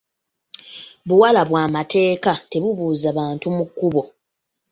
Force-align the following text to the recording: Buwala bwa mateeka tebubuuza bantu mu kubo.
Buwala 1.07 1.41
bwa 1.49 1.63
mateeka 1.75 2.31
tebubuuza 2.51 3.09
bantu 3.17 3.47
mu 3.57 3.65
kubo. 3.77 4.01